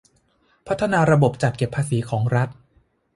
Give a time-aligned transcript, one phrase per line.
[0.67, 2.49] พัฒนาระบบจัดเก็บภาษีของรัฐ